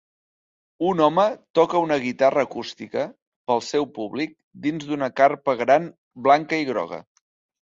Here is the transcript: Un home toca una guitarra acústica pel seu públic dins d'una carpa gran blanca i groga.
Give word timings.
Un 0.91 1.01
home 1.07 1.25
toca 1.59 1.81
una 1.87 1.97
guitarra 2.05 2.45
acústica 2.47 3.05
pel 3.51 3.63
seu 3.67 3.87
públic 3.99 4.33
dins 4.65 4.89
d'una 4.93 5.11
carpa 5.23 5.57
gran 5.63 5.87
blanca 6.29 6.65
i 6.65 6.69
groga. 6.73 7.01